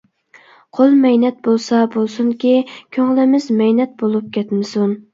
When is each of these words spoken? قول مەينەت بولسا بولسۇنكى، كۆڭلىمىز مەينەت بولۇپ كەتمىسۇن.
قول 0.77 0.95
مەينەت 1.03 1.37
بولسا 1.49 1.83
بولسۇنكى، 1.97 2.57
كۆڭلىمىز 2.99 3.49
مەينەت 3.63 3.99
بولۇپ 4.05 4.37
كەتمىسۇن. 4.41 5.03